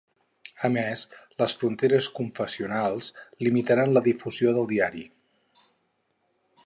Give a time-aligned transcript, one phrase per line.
[0.67, 1.03] A més,
[1.41, 3.11] les fronteres confessionals
[3.49, 5.05] limitaren la difusió del diari.